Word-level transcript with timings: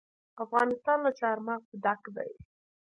افغانستان 0.43 0.97
له 1.05 1.11
چار 1.19 1.37
مغز 1.47 1.69
ډک 1.83 2.01
دی. 2.15 2.31